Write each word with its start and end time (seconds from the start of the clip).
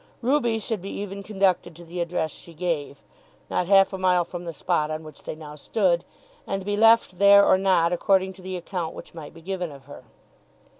Ruby 0.23 0.57
should 0.57 0.81
be 0.81 0.89
even 0.89 1.21
conducted 1.21 1.75
to 1.75 1.83
the 1.85 2.01
address 2.01 2.31
she 2.31 2.55
gave, 2.55 3.03
not 3.51 3.67
half 3.67 3.93
a 3.93 3.99
mile 3.99 4.25
from 4.25 4.45
the 4.45 4.51
spot 4.51 4.89
on 4.89 5.03
which 5.03 5.21
they 5.25 5.35
now 5.35 5.53
stood, 5.55 6.03
and 6.47 6.65
be 6.65 6.75
left 6.75 7.19
there 7.19 7.45
or 7.45 7.55
not 7.55 7.93
according 7.93 8.33
to 8.33 8.41
the 8.41 8.57
account 8.57 8.95
which 8.95 9.13
might 9.13 9.31
be 9.31 9.43
given 9.43 9.71
of 9.71 9.85
her. 9.85 10.03